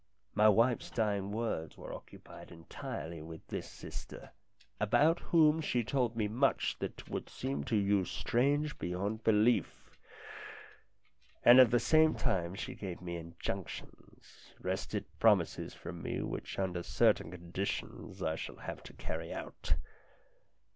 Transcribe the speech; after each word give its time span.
My 0.33 0.49
wife's 0.49 0.89
dying 0.89 1.31
words 1.31 1.77
were 1.77 1.93
occupied 1.93 2.49
entirely 2.51 3.21
with 3.21 3.45
this 3.49 3.69
sister, 3.69 4.31
about 4.79 5.19
whom 5.19 5.61
she 5.61 5.83
told 5.83 6.15
me 6.15 6.27
much 6.27 6.79
that 6.79 7.07
would 7.07 7.29
seem 7.29 7.63
to 7.65 7.75
you 7.75 8.03
strange 8.05 8.79
beyond 8.79 9.23
belief; 9.23 9.99
and 11.45 11.59
at 11.59 11.69
the 11.69 12.13
time 12.17 12.55
she 12.55 12.73
gave 12.73 12.99
me 12.99 13.15
injunctions, 13.17 14.55
wrested 14.59 15.05
promises 15.19 15.75
from 15.75 16.01
me 16.01 16.19
which, 16.23 16.57
under 16.57 16.81
certain 16.81 17.29
conditions, 17.29 18.23
I 18.23 18.37
shall 18.37 18.55
have 18.55 18.81
to 18.85 18.93
carry 18.93 19.31
out. 19.31 19.75